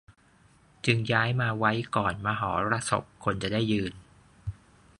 [0.85, 3.93] จึงย้ายมาไว้ก่อนมหรสพ คนจะได้ยืน